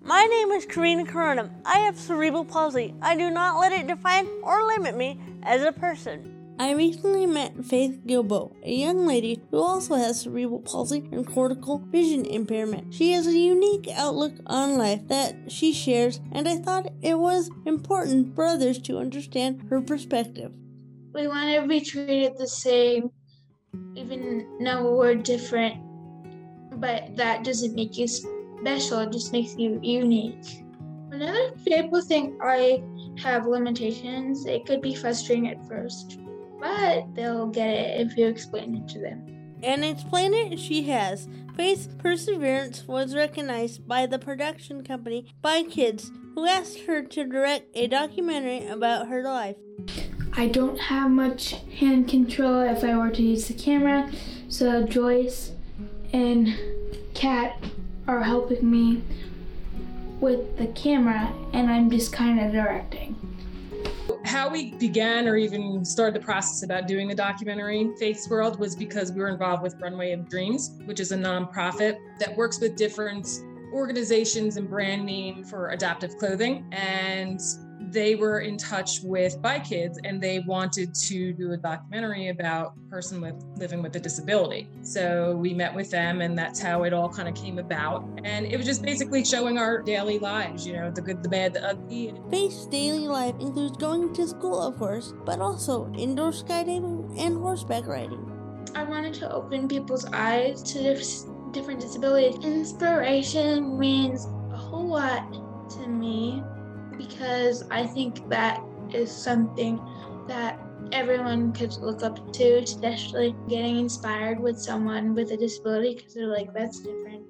My 0.00 0.24
name 0.24 0.52
is 0.52 0.64
Corina 0.64 1.06
Corona. 1.06 1.50
I 1.64 1.80
have 1.80 1.98
cerebral 1.98 2.44
palsy. 2.44 2.94
I 3.02 3.16
do 3.16 3.30
not 3.30 3.58
let 3.58 3.72
it 3.72 3.88
define 3.88 4.28
or 4.42 4.62
limit 4.62 4.96
me 4.96 5.20
as 5.42 5.62
a 5.62 5.72
person. 5.72 6.56
I 6.60 6.72
recently 6.72 7.26
met 7.26 7.64
Faith 7.64 8.00
Guilbault, 8.06 8.52
a 8.62 8.72
young 8.72 9.06
lady 9.06 9.40
who 9.50 9.58
also 9.58 9.96
has 9.96 10.20
cerebral 10.20 10.60
palsy 10.60 11.08
and 11.12 11.26
cortical 11.26 11.78
vision 11.78 12.24
impairment. 12.24 12.94
She 12.94 13.12
has 13.12 13.26
a 13.26 13.36
unique 13.36 13.88
outlook 13.92 14.34
on 14.46 14.78
life 14.78 15.06
that 15.08 15.50
she 15.50 15.72
shares, 15.72 16.20
and 16.32 16.48
I 16.48 16.56
thought 16.56 16.92
it 17.02 17.18
was 17.18 17.50
important 17.66 18.34
for 18.34 18.44
others 18.44 18.78
to 18.82 18.98
understand 18.98 19.66
her 19.68 19.80
perspective. 19.80 20.52
We 21.12 21.26
want 21.26 21.60
to 21.60 21.68
be 21.68 21.80
treated 21.80 22.38
the 22.38 22.48
same, 22.48 23.10
even 23.94 24.58
though 24.64 24.96
we're 24.96 25.16
different, 25.16 25.76
but 26.80 27.16
that 27.16 27.44
doesn't 27.44 27.74
make 27.74 27.98
you 27.98 28.08
special, 28.60 29.00
it 29.00 29.12
just 29.12 29.32
makes 29.32 29.56
you 29.56 29.78
unique. 29.82 30.64
Whenever 31.08 31.52
people 31.64 32.02
think 32.02 32.34
I 32.42 32.82
have 33.18 33.46
limitations, 33.46 34.46
it 34.46 34.66
could 34.66 34.80
be 34.80 34.94
frustrating 34.94 35.48
at 35.48 35.66
first 35.66 36.18
but 36.58 37.14
they'll 37.14 37.46
get 37.46 37.68
it 37.68 38.06
if 38.06 38.16
you 38.16 38.26
explain 38.26 38.76
it 38.76 38.88
to 38.88 38.98
them. 38.98 39.24
And 39.62 39.84
explain 39.84 40.34
it 40.34 40.58
she 40.58 40.84
has. 40.84 41.28
Faith's 41.56 41.88
perseverance 41.98 42.86
was 42.86 43.14
recognized 43.14 43.86
by 43.88 44.06
the 44.06 44.18
production 44.18 44.84
company 44.84 45.34
BYkids, 45.42 46.10
who 46.34 46.46
asked 46.46 46.80
her 46.80 47.02
to 47.02 47.24
direct 47.24 47.76
a 47.76 47.88
documentary 47.88 48.66
about 48.68 49.08
her 49.08 49.22
life. 49.22 49.56
I 50.34 50.46
don't 50.46 50.78
have 50.78 51.10
much 51.10 51.56
hand 51.78 52.08
control 52.08 52.60
if 52.60 52.84
I 52.84 52.96
were 52.96 53.10
to 53.10 53.22
use 53.22 53.48
the 53.48 53.54
camera, 53.54 54.10
so 54.48 54.84
Joyce 54.84 55.52
and 56.12 56.56
Kat 57.14 57.60
are 58.08 58.22
helping 58.22 58.68
me 58.68 59.02
with 60.18 60.56
the 60.56 60.66
camera, 60.68 61.32
and 61.52 61.70
I'm 61.70 61.90
just 61.90 62.12
kind 62.12 62.40
of 62.40 62.52
directing. 62.52 63.14
How 64.24 64.48
we 64.48 64.72
began 64.74 65.28
or 65.28 65.36
even 65.36 65.84
started 65.84 66.20
the 66.20 66.24
process 66.24 66.62
about 66.62 66.88
doing 66.88 67.06
the 67.06 67.14
documentary, 67.14 67.90
Faith's 67.98 68.28
World, 68.28 68.58
was 68.58 68.74
because 68.74 69.12
we 69.12 69.20
were 69.20 69.28
involved 69.28 69.62
with 69.62 69.80
Runway 69.80 70.12
of 70.12 70.28
Dreams, 70.28 70.72
which 70.86 71.00
is 71.00 71.12
a 71.12 71.16
nonprofit 71.16 71.98
that 72.18 72.36
works 72.36 72.60
with 72.60 72.76
different 72.76 73.28
organizations 73.72 74.56
and 74.56 74.68
brand 74.68 75.04
name 75.04 75.44
for 75.44 75.70
adaptive 75.70 76.16
clothing. 76.16 76.66
And 76.72 77.40
they 77.80 78.14
were 78.14 78.40
in 78.40 78.56
touch 78.56 79.00
with 79.02 79.40
BYkids 79.40 79.96
and 80.04 80.20
they 80.20 80.40
wanted 80.40 80.94
to 80.94 81.32
do 81.32 81.52
a 81.52 81.56
documentary 81.56 82.28
about 82.28 82.74
a 82.76 82.90
person 82.90 83.20
with 83.20 83.34
living 83.56 83.82
with 83.82 83.94
a 83.96 84.00
disability. 84.00 84.68
So 84.82 85.36
we 85.36 85.54
met 85.54 85.74
with 85.74 85.90
them 85.90 86.20
and 86.20 86.36
that's 86.36 86.60
how 86.60 86.82
it 86.84 86.92
all 86.92 87.08
kind 87.08 87.28
of 87.28 87.34
came 87.34 87.58
about. 87.58 88.08
And 88.24 88.46
it 88.46 88.56
was 88.56 88.66
just 88.66 88.82
basically 88.82 89.24
showing 89.24 89.58
our 89.58 89.80
daily 89.82 90.18
lives, 90.18 90.66
you 90.66 90.74
know, 90.74 90.90
the 90.90 91.00
good, 91.00 91.22
the 91.22 91.28
bad, 91.28 91.54
the 91.54 91.64
ugly. 91.64 92.14
Faith's 92.30 92.66
daily 92.66 93.08
life 93.08 93.34
includes 93.40 93.76
going 93.76 94.12
to 94.14 94.28
school, 94.28 94.60
of 94.60 94.76
course, 94.78 95.14
but 95.24 95.40
also 95.40 95.92
indoor 95.94 96.30
skydiving 96.30 97.18
and 97.18 97.38
horseback 97.38 97.86
riding. 97.86 98.24
I 98.74 98.84
wanted 98.84 99.14
to 99.14 99.32
open 99.32 99.68
people's 99.68 100.04
eyes 100.12 100.62
to 100.74 100.94
different 101.52 101.80
disabilities. 101.80 102.44
Inspiration 102.44 103.78
means 103.78 104.26
a 104.52 104.56
whole 104.56 104.88
lot 104.88 105.32
to 105.70 105.86
me 105.86 106.42
because 107.18 107.64
I 107.70 107.84
think 107.84 108.28
that 108.28 108.62
is 108.92 109.10
something 109.10 109.80
that 110.28 110.60
everyone 110.92 111.52
could 111.52 111.74
look 111.78 112.04
up 112.04 112.32
to, 112.34 112.62
especially 112.62 113.34
getting 113.48 113.78
inspired 113.78 114.38
with 114.38 114.56
someone 114.58 115.14
with 115.14 115.32
a 115.32 115.36
disability 115.36 115.96
because 115.96 116.14
they're 116.14 116.28
like, 116.28 116.54
that's 116.54 116.78
different. 116.78 117.24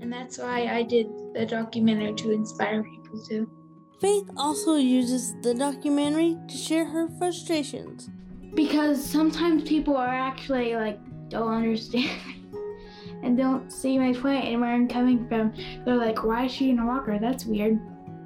And 0.00 0.12
that's 0.12 0.38
why 0.38 0.66
I 0.66 0.82
did 0.82 1.06
the 1.34 1.46
documentary 1.46 2.14
to 2.14 2.32
inspire 2.32 2.82
people 2.82 3.24
too. 3.24 3.50
Faith 4.00 4.28
also 4.36 4.74
uses 4.74 5.34
the 5.42 5.54
documentary 5.54 6.36
to 6.48 6.56
share 6.56 6.84
her 6.86 7.08
frustrations. 7.18 8.10
Because 8.54 9.04
sometimes 9.04 9.68
people 9.68 9.96
are 9.96 10.08
actually 10.08 10.74
like, 10.74 10.98
don't 11.28 11.52
understand 11.52 12.10
and 13.22 13.36
don't 13.36 13.70
see 13.70 13.98
my 13.98 14.12
point 14.12 14.46
and 14.46 14.60
where 14.60 14.70
I'm 14.70 14.88
coming 14.88 15.28
from. 15.28 15.52
They're 15.84 15.96
like, 15.96 16.24
why 16.24 16.46
is 16.46 16.52
she 16.52 16.70
in 16.70 16.80
a 16.80 16.86
walker? 16.86 17.18
That's 17.20 17.44
weird. 17.44 17.78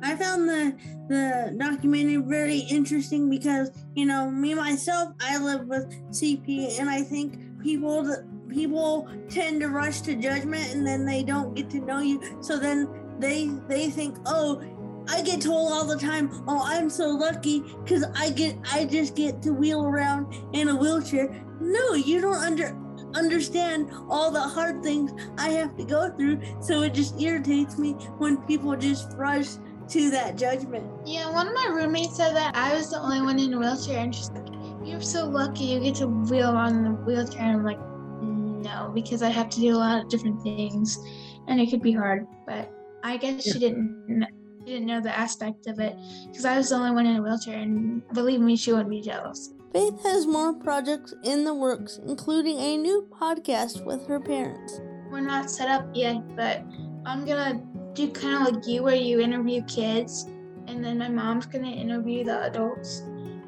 I 0.03 0.17
found 0.17 0.49
the 0.49 0.77
the 1.09 1.55
documentary 1.57 2.17
very 2.17 2.59
interesting 2.59 3.31
because 3.31 3.71
you 3.95 4.05
know 4.05 4.31
me 4.31 4.55
myself 4.55 5.15
I 5.21 5.39
live 5.39 5.69
with 5.69 5.91
CP 6.11 6.81
and 6.81 6.91
I 6.91 7.03
think 7.03 7.39
people 7.63 8.05
people 8.49 9.09
tend 9.29 9.61
to 9.61 9.69
rush 9.69 10.01
to 10.03 10.17
judgment 10.17 10.75
and 10.75 10.87
then 10.87 11.07
they 11.07 11.23
don't 11.23 11.55
get 11.55 11.71
to 11.71 11.81
know 11.81 12.01
you. 12.01 12.21
So 12.41 12.59
then 12.59 12.89
they 13.19 13.51
they 13.69 13.91
think 13.91 14.19
oh 14.27 14.61
I 15.09 15.23
get 15.23 15.41
told 15.41 15.73
all 15.73 15.87
the 15.87 15.99
time 15.99 16.31
oh 16.49 16.63
I'm 16.65 16.91
so 16.91 17.09
lucky 17.09 17.61
because 17.85 18.05
I 18.17 18.31
get 18.31 18.57
I 18.73 18.85
just 18.85 19.15
get 19.15 19.41
to 19.43 19.53
wheel 19.53 19.85
around 19.85 20.35
in 20.53 20.69
a 20.69 20.77
wheelchair. 20.77 21.29
No 21.61 21.95
you 21.95 22.21
don't 22.21 22.43
under 22.43 22.77
understand 23.15 23.91
all 24.09 24.31
the 24.31 24.41
hard 24.41 24.83
things 24.83 25.13
I 25.39 25.51
have 25.51 25.77
to 25.77 25.85
go 25.85 26.11
through. 26.11 26.41
So 26.61 26.83
it 26.83 26.95
just 26.95 27.21
irritates 27.21 27.79
me 27.79 27.93
when 28.19 28.39
people 28.43 28.75
just 28.77 29.13
rush 29.17 29.49
to 29.93 30.11
that 30.11 30.37
judgment. 30.37 30.91
Yeah, 31.05 31.31
one 31.31 31.49
of 31.49 31.55
my 31.55 31.69
roommates 31.71 32.17
said 32.17 32.35
that 32.35 32.57
I 32.57 32.75
was 32.75 32.91
the 32.91 32.99
only 32.99 33.21
one 33.21 33.39
in 33.39 33.53
a 33.53 33.59
wheelchair, 33.59 33.99
and 33.99 34.15
she's 34.15 34.31
like, 34.31 34.47
"You're 34.83 35.03
so 35.03 35.27
lucky 35.27 35.65
you 35.65 35.81
get 35.81 35.97
to 35.97 36.07
wheel 36.09 36.51
around 36.51 36.79
in 36.79 36.87
a 36.87 36.95
wheelchair." 36.95 37.43
And 37.43 37.59
I'm 37.59 37.65
like, 37.65 37.81
"No, 38.23 38.91
because 38.95 39.23
I 39.23 39.29
have 39.29 39.51
to 39.51 39.61
do 39.61 39.75
a 39.75 39.79
lot 39.79 40.03
of 40.03 40.09
different 40.09 40.43
things, 40.43 40.99
and 41.47 41.61
it 41.61 41.71
could 41.71 41.83
be 41.83 41.93
hard." 41.93 42.27
But 42.47 42.73
I 43.05 43.19
guess 43.19 43.47
yeah. 43.47 43.53
she 43.53 43.59
didn't 43.59 44.27
she 44.61 44.73
didn't 44.73 44.87
know 44.87 45.01
the 45.01 45.17
aspect 45.17 45.67
of 45.67 45.79
it 45.79 45.97
because 46.29 46.45
I 46.45 46.57
was 46.57 46.71
the 46.71 46.77
only 46.77 46.93
one 46.93 47.07
in 47.07 47.17
a 47.17 47.23
wheelchair, 47.23 47.59
and 47.59 48.03
believe 48.15 48.41
me, 48.41 48.57
she 48.57 48.73
wouldn't 48.73 48.91
be 48.91 49.03
jealous. 49.03 49.53
Faith 49.73 50.03
has 50.05 50.27
more 50.27 50.55
projects 50.55 51.15
in 51.25 51.45
the 51.45 51.55
works, 51.55 51.99
including 52.07 52.59
a 52.59 52.77
new 52.77 53.09
podcast 53.11 53.85
with 53.85 54.07
her 54.07 54.21
parents. 54.21 54.81
We're 55.11 55.21
not 55.21 55.51
set 55.51 55.69
up 55.69 55.87
yet, 55.93 56.17
but 56.37 56.63
I'm 57.05 57.27
gonna 57.27 57.61
do 57.95 58.11
kind 58.11 58.47
of 58.47 58.55
like 58.55 58.67
you 58.67 58.83
where 58.83 58.95
you 58.95 59.21
interview 59.21 59.63
kids 59.65 60.27
and 60.67 60.85
then 60.85 60.99
my 60.99 61.09
mom's 61.09 61.47
gonna 61.47 61.71
interview 61.71 62.25
the 62.25 62.45
adults 62.45 63.01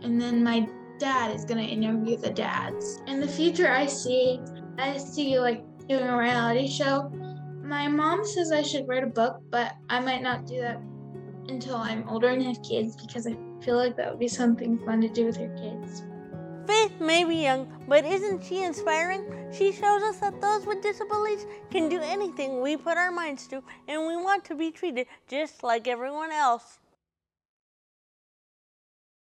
and 0.02 0.20
then 0.20 0.42
my 0.42 0.68
dad 0.98 1.34
is 1.34 1.44
gonna 1.44 1.62
interview 1.62 2.16
the 2.16 2.30
dads. 2.30 3.00
In 3.06 3.20
the 3.20 3.28
future 3.28 3.68
i 3.68 3.86
see 3.86 4.40
i 4.78 4.96
see 4.96 5.32
you 5.32 5.40
like 5.40 5.64
doing 5.88 6.08
a 6.08 6.16
reality 6.16 6.66
show. 6.68 7.10
My 7.62 7.88
mom 7.88 8.24
says 8.24 8.52
i 8.52 8.62
should 8.62 8.86
write 8.88 9.04
a 9.04 9.08
book 9.08 9.42
but 9.50 9.74
i 9.88 10.00
might 10.00 10.22
not 10.22 10.46
do 10.46 10.60
that 10.60 10.80
until 11.48 11.76
i'm 11.76 12.08
older 12.08 12.28
and 12.28 12.42
have 12.42 12.62
kids 12.62 12.96
because 12.96 13.26
i 13.26 13.36
feel 13.62 13.76
like 13.76 13.96
that 13.96 14.10
would 14.10 14.18
be 14.18 14.28
something 14.28 14.78
fun 14.84 15.00
to 15.00 15.08
do 15.08 15.26
with 15.26 15.38
your 15.38 15.54
kids 15.56 16.04
Faith 16.66 16.98
may 16.98 17.24
be 17.24 17.36
young, 17.36 17.70
but 17.86 18.04
isn't 18.04 18.42
she 18.42 18.62
inspiring? 18.62 19.24
She 19.52 19.70
shows 19.70 20.02
us 20.02 20.16
that 20.18 20.40
those 20.40 20.64
with 20.64 20.82
disabilities 20.82 21.46
can 21.70 21.90
do 21.90 22.00
anything 22.00 22.62
we 22.62 22.76
put 22.76 22.96
our 22.96 23.12
minds 23.12 23.46
to, 23.48 23.62
and 23.86 24.06
we 24.06 24.16
want 24.16 24.44
to 24.46 24.54
be 24.54 24.70
treated 24.70 25.06
just 25.28 25.62
like 25.62 25.86
everyone 25.86 26.32
else. 26.32 26.78